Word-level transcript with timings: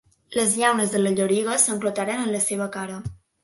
Les 0.37 0.55
llaunes 0.61 0.93
de 0.95 1.03
la 1.03 1.11
lloriga 1.21 1.59
s'enclotaren 1.67 2.27
en 2.27 2.35
la 2.39 2.43
seva 2.51 2.73
cara. 2.81 3.01